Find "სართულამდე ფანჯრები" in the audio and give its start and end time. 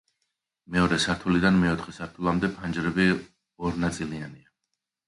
1.99-3.09